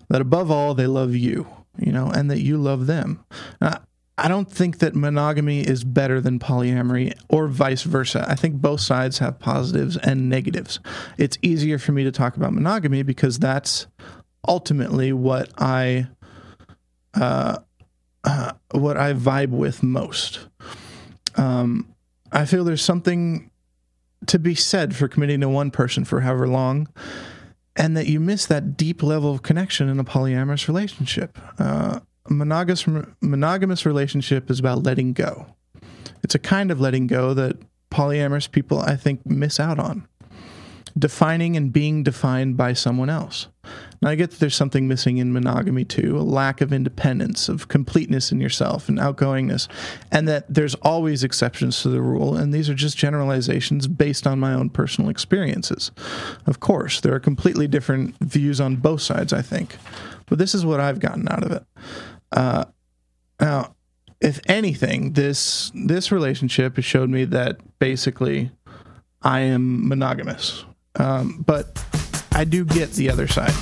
[0.09, 1.47] that above all they love you,
[1.78, 3.23] you know, and that you love them.
[3.59, 3.82] Now,
[4.19, 8.25] I don't think that monogamy is better than polyamory or vice versa.
[8.28, 10.80] I think both sides have positives and negatives.
[11.17, 13.86] It's easier for me to talk about monogamy because that's
[14.47, 16.07] ultimately what I
[17.13, 17.57] uh,
[18.28, 20.47] uh, what I vibe with most.
[21.36, 21.95] Um,
[22.32, 23.49] I feel there's something
[24.25, 26.89] to be said for committing to one person for however long,
[27.78, 31.38] and that you miss that deep level of connection in a polyamorous relationship.
[31.57, 32.86] Uh, monogamous
[33.21, 35.55] monogamous relationship is about letting go.
[36.21, 37.57] It's a kind of letting go that
[37.89, 40.05] polyamorous people I think miss out on.
[40.98, 43.48] Defining and being defined by someone else.
[44.02, 47.68] Now, I get that there's something missing in monogamy too a lack of independence, of
[47.68, 49.68] completeness in yourself, and outgoingness,
[50.12, 54.39] and that there's always exceptions to the rule, and these are just generalizations based on
[54.39, 55.91] my own personal experiences.
[56.45, 59.78] Of course, there are completely different views on both sides, I think,
[60.28, 61.66] but this is what I've gotten out of it.
[62.32, 62.66] Uh,
[63.39, 63.76] now,
[64.22, 68.52] if anything, this this relationship has showed me that basically
[69.22, 70.66] I am monogamous,
[70.98, 71.68] um, but
[72.34, 73.54] I do get the other side.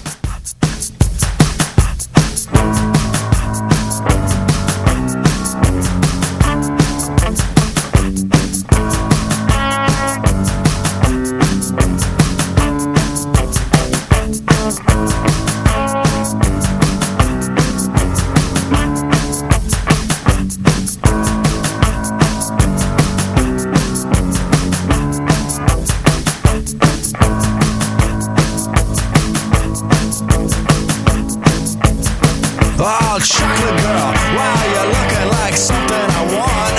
[34.38, 36.76] Wow, you're looking like something I want.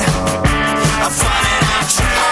[1.05, 2.26] I'm finding out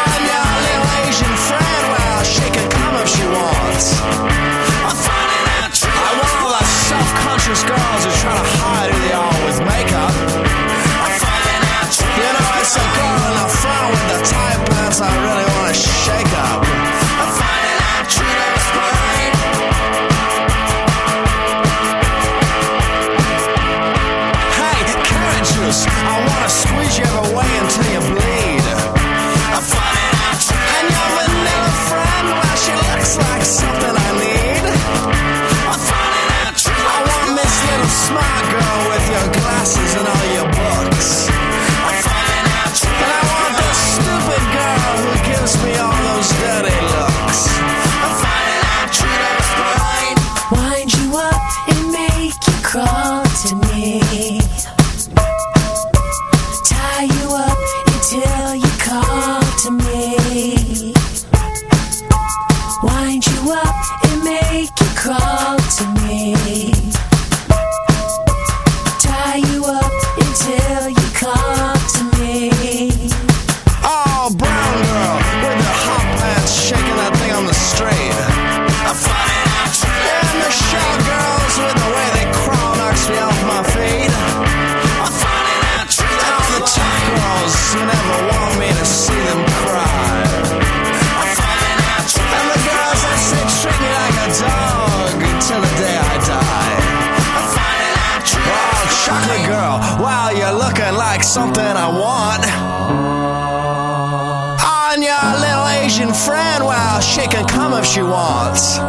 [106.05, 108.79] Asian friend, well, she can come if she wants.
[108.79, 108.83] I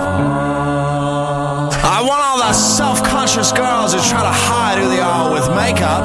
[2.04, 6.04] want all the self conscious girls who try to hide who they are with makeup.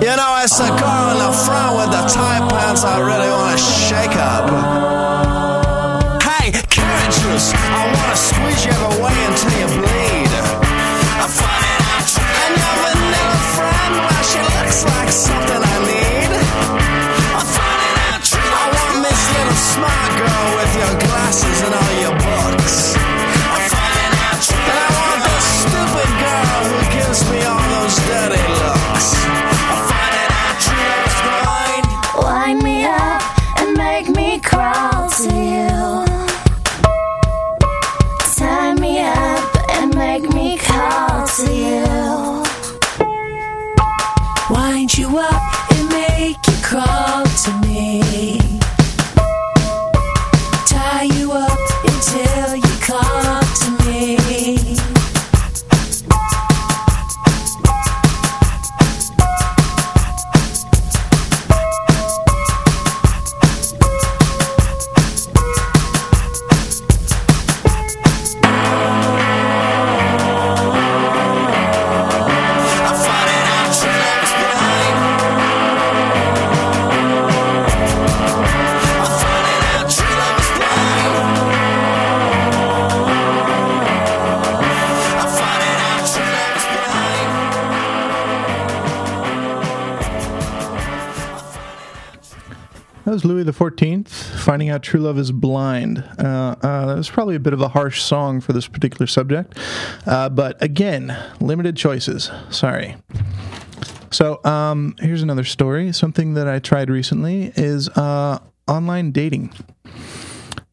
[0.00, 3.58] You know, it's the girl in the front with the tight pants I really want
[3.58, 4.48] to shake up.
[6.22, 10.30] Hey, carrot juice, I want to squeeze you every way until you bleed.
[11.18, 12.14] I find it out.
[12.46, 15.69] And your vanilla friend, well, she looks like something
[19.80, 22.19] smart girl with your glasses and all your
[94.22, 95.98] finding out true love is blind.
[96.18, 99.58] Uh, uh, that was probably a bit of a harsh song for this particular subject,
[100.06, 102.30] uh, but again, limited choices.
[102.50, 102.96] Sorry.
[104.10, 105.92] So um, here's another story.
[105.92, 109.52] Something that I tried recently is uh, online dating.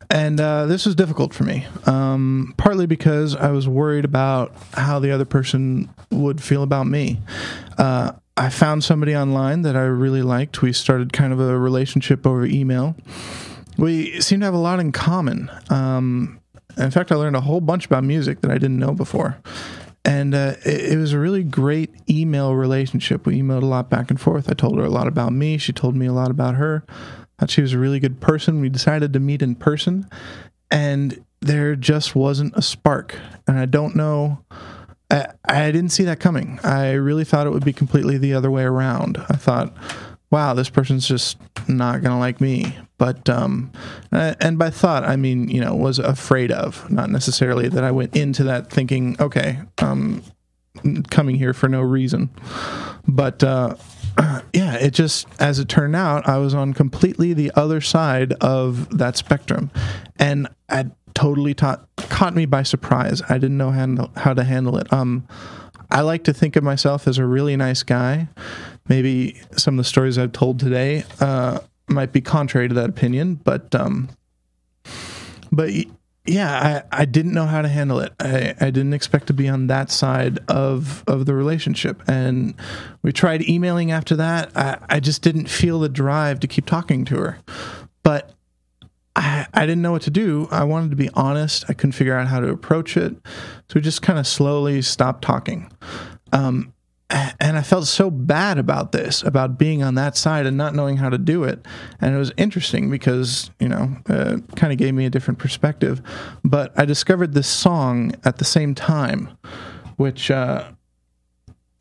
[0.10, 5.00] And uh, this was difficult for me, um, partly because I was worried about how
[5.00, 7.20] the other person would feel about me.
[8.38, 10.62] I found somebody online that I really liked.
[10.62, 12.96] We started kind of a relationship over email.
[13.78, 15.50] We seem to have a lot in common.
[15.70, 16.40] Um,
[16.78, 19.38] in fact, I learned a whole bunch about music that I didn't know before.
[20.06, 23.26] And uh, it, it was a really great email relationship.
[23.26, 24.50] We emailed a lot back and forth.
[24.50, 25.58] I told her a lot about me.
[25.58, 26.86] She told me a lot about her.
[27.40, 28.62] Thought she was a really good person.
[28.62, 30.08] We decided to meet in person,
[30.72, 33.16] and there just wasn't a spark.
[33.48, 34.44] And I don't know.
[35.10, 36.60] I, I didn't see that coming.
[36.64, 39.18] I really thought it would be completely the other way around.
[39.30, 39.74] I thought,
[40.32, 41.38] wow, this person's just
[41.68, 42.78] not gonna like me.
[42.98, 43.72] But um,
[44.12, 47.92] uh, and by thought, I mean you know was afraid of, not necessarily that I
[47.92, 50.24] went into that thinking, okay, um,
[51.10, 52.30] coming here for no reason.
[53.08, 53.76] But uh,
[54.54, 58.98] yeah, it just as it turned out, I was on completely the other side of
[58.98, 59.72] that spectrum,
[60.18, 60.88] and I
[61.18, 63.24] totally taught, caught me by surprise.
[63.28, 64.92] I didn't know handle, how to handle it.
[64.94, 65.28] Um,
[65.90, 68.28] I like to think of myself as a really nice guy.
[68.88, 73.36] Maybe some of the stories I've told today uh, might be contrary to that opinion,
[73.44, 74.10] but um,
[75.52, 75.72] but
[76.26, 78.14] yeah, I, I didn't know how to handle it.
[78.20, 82.54] I, I didn't expect to be on that side of of the relationship, and
[83.02, 84.56] we tried emailing after that.
[84.56, 87.40] I, I just didn't feel the drive to keep talking to her,
[88.04, 88.37] but
[89.62, 90.48] I, didn't know what to do.
[90.52, 91.66] I wanted to be honest.
[91.68, 93.16] I couldn't figure out how to approach it.
[93.70, 95.72] So we just kind of slowly stopped talking.
[96.32, 96.74] Um,
[97.10, 100.98] and I felt so bad about this, about being on that side and not knowing
[100.98, 101.66] how to do it.
[102.02, 106.02] And it was interesting because, you know, uh, kind of gave me a different perspective.
[106.44, 109.30] But I discovered this song at the same time,
[109.96, 110.70] which, uh,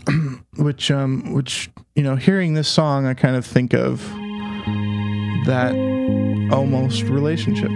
[0.57, 4.01] which, um, which, you know, hearing this song, I kind of think of
[5.47, 5.75] that
[6.51, 7.71] almost relationship.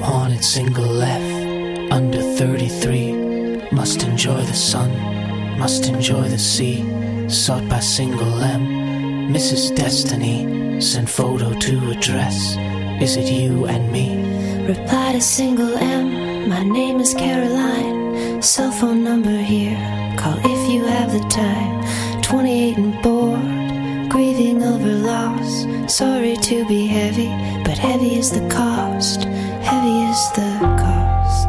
[0.00, 3.70] Wanted single left, under 33.
[3.72, 4.90] Must enjoy the sun,
[5.58, 6.84] must enjoy the sea.
[7.28, 9.74] Sought by single M, Mrs.
[9.74, 10.80] Destiny.
[10.80, 12.56] Send photo to address.
[13.00, 14.08] Is it you and me?
[14.66, 16.48] Reply to single M.
[16.48, 18.40] My name is Caroline.
[18.42, 19.76] Cell phone number here.
[20.18, 21.74] Call if you have the time.
[22.22, 24.10] 28 and bored.
[24.10, 25.66] Grieving over loss.
[25.92, 27.30] Sorry to be heavy,
[27.64, 29.24] but heavy is the cost.
[29.70, 30.52] Heavy is the
[30.82, 31.48] cost.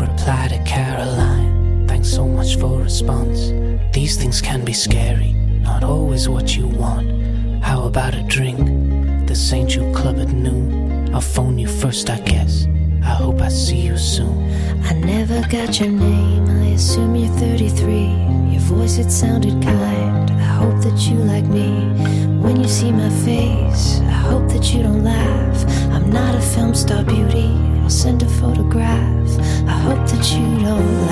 [0.00, 1.86] Reply to Caroline.
[1.86, 3.52] Thanks so much for response.
[3.92, 5.34] These things can be scary,
[5.80, 7.08] not always what you want.
[7.62, 9.26] How about a drink?
[9.26, 9.68] The St.
[9.68, 11.14] Jude Club at noon.
[11.14, 12.66] I'll phone you first, I guess.
[13.02, 14.50] I hope I see you soon.
[14.84, 18.52] I never got your name, I assume you're 33.
[18.52, 20.30] Your voice, it sounded kind.
[20.30, 21.70] I hope that you like me.
[22.42, 25.64] When you see my face, I hope that you don't laugh.
[25.92, 27.48] I'm not a film star beauty,
[27.82, 29.30] I'll send a photograph.
[29.66, 31.09] I hope that you don't laugh.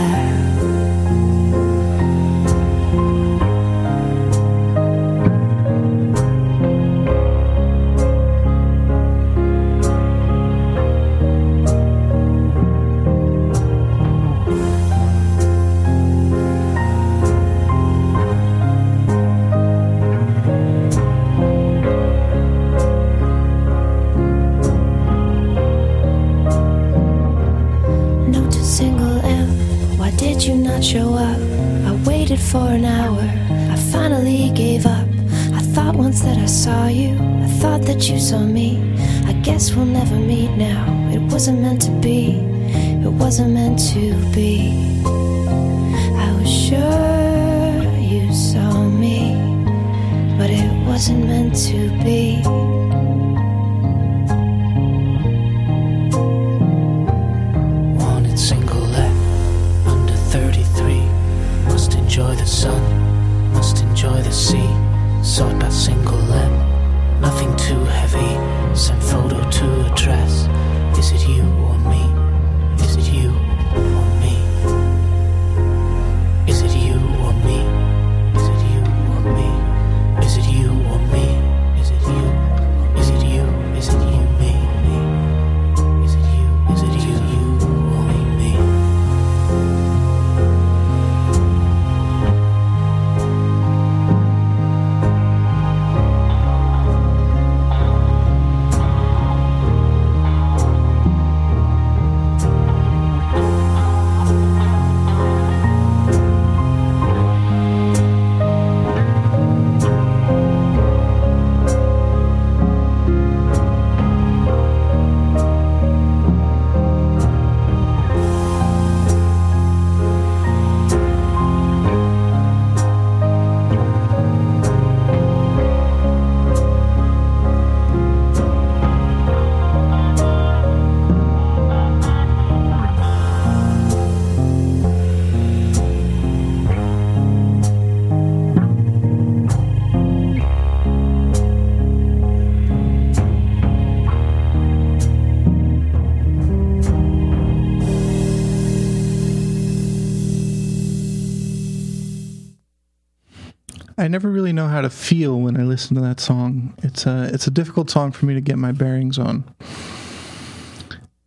[154.08, 156.72] I never really know how to feel when I listen to that song.
[156.82, 159.44] It's a it's a difficult song for me to get my bearings on.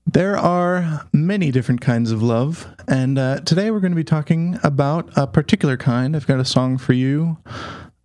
[0.08, 4.58] There are many different kinds of love, and uh, today we're going to be talking
[4.64, 6.16] about a particular kind.
[6.16, 7.38] I've got a song for you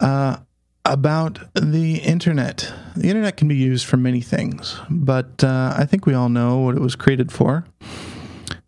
[0.01, 0.41] uh,
[0.85, 2.70] about the internet.
[2.95, 6.59] The internet can be used for many things, but uh, I think we all know
[6.59, 7.64] what it was created for.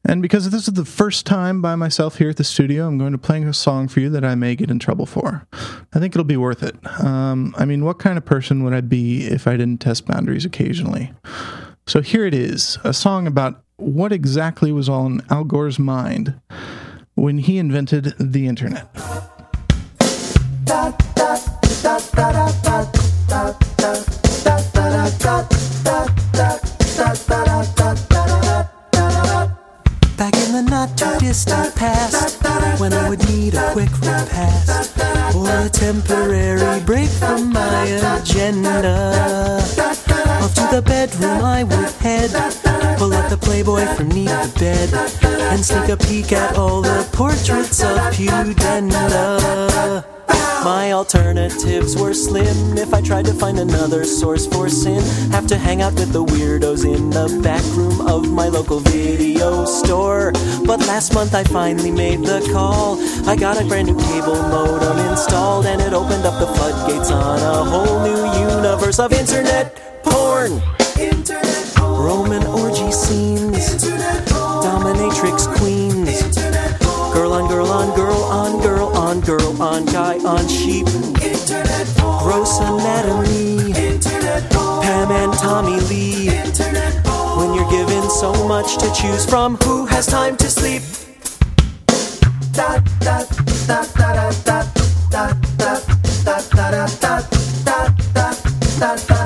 [0.09, 3.13] And because this is the first time by myself here at the studio, I'm going
[3.13, 5.47] to play a song for you that I may get in trouble for.
[5.93, 6.75] I think it'll be worth it.
[7.05, 10.47] Um, I mean, what kind of person would I be if I didn't test boundaries
[10.47, 11.13] occasionally?
[11.87, 16.41] So here it is a song about what exactly was on Al Gore's mind
[17.15, 18.89] when he invented the internet.
[31.29, 32.43] Distant past,
[32.81, 34.97] when I would need a quick repast
[35.37, 37.85] or a temporary break from my
[38.17, 39.61] agenda.
[40.41, 42.31] Off to the bedroom I would head,
[42.97, 44.89] pull out the Playboy from neath the bed,
[45.53, 50.18] and sneak a peek at all the portraits of Pudenda.
[50.69, 55.03] My alternatives were slim if I tried to find another source for sin.
[55.33, 59.65] Have to hang out with the weirdos in the back room of my local video
[59.65, 60.31] store.
[60.67, 63.01] But last month I finally made the call.
[63.27, 67.39] I got a brand new cable modem installed, and it opened up the floodgates on
[67.41, 70.61] a whole new universe of internet porn.
[71.01, 72.05] Internet porn.
[72.05, 73.73] Roman orgy scenes.
[73.73, 74.65] Internet porn.
[74.67, 76.21] Dominatrix queens.
[76.21, 77.15] Internet porn.
[77.15, 78.68] Girl on girl on girl on girl
[79.19, 80.87] on girl, on guy, on sheep.
[80.87, 82.23] Internet porn.
[82.23, 83.71] Gross anatomy.
[83.71, 84.83] Internet porn.
[84.83, 86.29] Pam and Tommy Lee.
[86.29, 87.39] Internet porn.
[87.39, 90.83] When you're given so much to choose from, who has time to sleep?
[92.53, 93.25] Da, da,
[93.67, 94.63] da, da, da, da,
[95.11, 95.81] da, da, da,
[96.25, 97.23] da, da, da, da,
[97.65, 98.35] da, da,
[98.79, 99.18] da, da.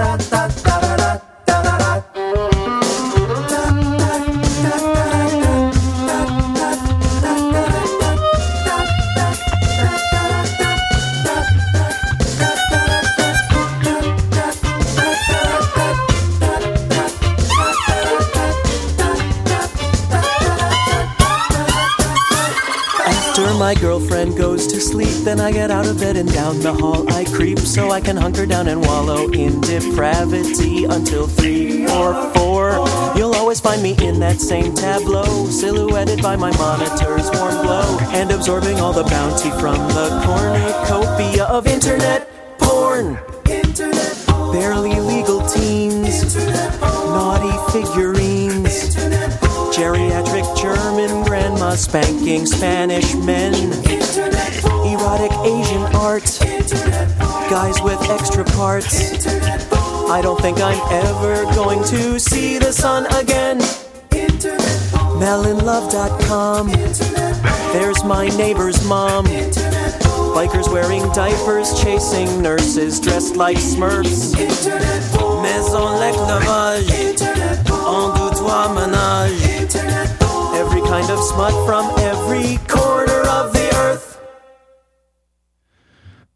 [23.75, 27.11] My girlfriend goes to sleep, then I get out of bed and down the hall
[27.11, 32.73] I creep so I can hunker down and wallow in depravity until three or four.
[33.17, 38.31] You'll always find me in that same tableau, silhouetted by my monitor's warm glow and
[38.31, 43.19] absorbing all the bounty from the cornucopia of internet porn.
[43.49, 44.19] internet
[44.53, 48.22] Barely legal teens, naughty figurines,
[51.63, 53.55] Grandma spanking Spanish men,
[54.85, 56.27] erotic Asian art,
[57.49, 59.25] guys with extra parts.
[60.11, 63.61] I don't think I'm ever going to see the sun again.
[65.23, 66.71] Melonlove.com.
[67.73, 69.27] There's my neighbor's mom.
[70.35, 74.35] Bikers wearing diapers, chasing nurses dressed like smurfs.
[75.43, 76.91] Maison l'éclavage,
[77.87, 79.12] en deux toi ménage.
[80.93, 84.21] Kind of smut from every corner of the earth.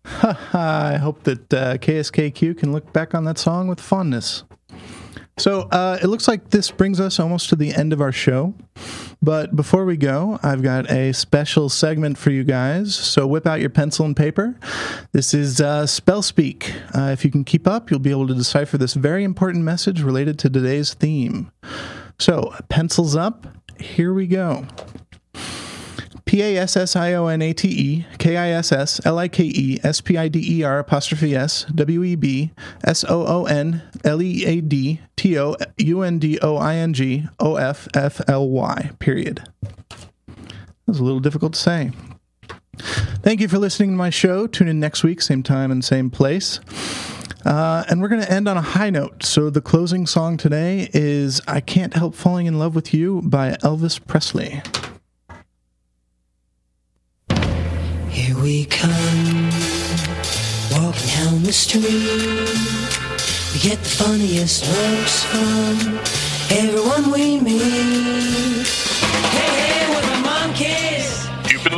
[0.55, 4.45] I hope that uh, KSKQ can look back on that song with fondness.
[5.37, 8.55] So uh, it looks like this brings us almost to the end of our show.
[9.21, 12.95] But before we go, I've got a special segment for you guys.
[12.95, 14.59] So whip out your pencil and paper.
[15.13, 16.73] This is uh, Spell Speak.
[16.95, 20.01] Uh, if you can keep up, you'll be able to decipher this very important message
[20.01, 21.53] related to today's theme.
[22.19, 23.47] So, pencils up.
[23.81, 24.67] Here we go.
[26.25, 29.19] P A S S I O N A T E K I S S L
[29.19, 32.51] I K E S P I D E R apostrophe S W E B
[32.85, 36.75] S O O N L E A D T O U N D O I
[36.75, 38.91] N G O F F L Y.
[38.99, 39.49] Period.
[39.87, 41.93] That was a little difficult to say.
[42.79, 44.47] Thank you for listening to my show.
[44.47, 46.61] Tune in next week, same time and same place.
[47.47, 49.23] Uh, and we're going to end on a high note.
[49.23, 53.53] So, the closing song today is I Can't Help Falling in Love with You by
[53.63, 54.63] Elvis Presley.
[58.11, 59.51] Here we come,
[60.73, 61.85] walking down the street.
[63.55, 66.01] We get the funniest looks from
[66.51, 68.26] everyone we meet.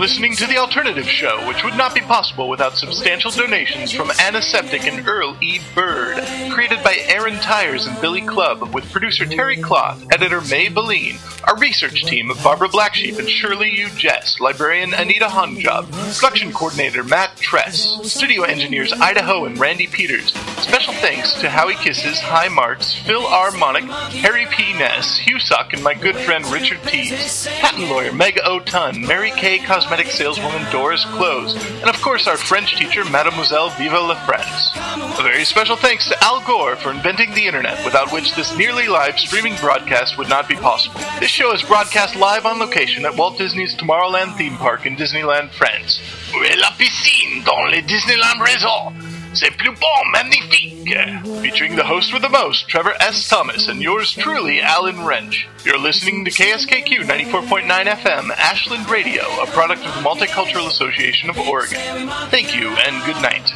[0.08, 4.86] Listening to The Alternative Show, which would not be possible without substantial donations from Antiseptic
[4.86, 5.60] and Earl E.
[5.74, 6.16] Bird.
[6.50, 11.18] Created by Aaron Tires and Billy Clubb, with producer Terry Cloth, editor May Beline,
[11.48, 13.88] our research team of Barbara Blacksheep and Shirley U.
[13.96, 20.34] Jess, librarian Anita Honjob, production coordinator Matt Tress, studio engineers Idaho and Randy Peters.
[20.58, 23.50] Special thanks to Howie Kisses, High Marks, Phil R.
[23.52, 23.88] Monick,
[24.20, 24.74] Harry P.
[24.74, 29.58] Ness, Hugh Suck, and my good friend Richard Tees, patent lawyer Meg O'Tun, Mary Kay
[29.58, 34.70] cosmetic saleswoman Doris Close, and of course our French teacher Mademoiselle Viva la France.
[35.18, 38.86] A very special thanks to Al Gore for inventing the internet, without which this nearly
[38.86, 41.00] live streaming broadcast would not be possible.
[41.18, 45.52] This show is broadcast live on location at Walt Disney's Tomorrowland theme park in Disneyland,
[45.52, 46.00] France.
[46.34, 48.92] Où est la piscine dans le Disneyland Resort?
[49.34, 50.92] C'est plus bon, magnifique!
[51.40, 53.28] Featuring the host with the most, Trevor S.
[53.28, 55.46] Thomas, and yours truly, Alan Wrench.
[55.64, 61.38] You're listening to KSKQ 94.9 FM, Ashland Radio, a product of the Multicultural Association of
[61.38, 62.08] Oregon.
[62.30, 63.48] Thank you, and good night.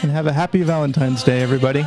[0.00, 1.84] And have a happy Valentine's Day, everybody.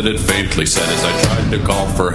[0.00, 2.07] that it faintly said as I tried to call for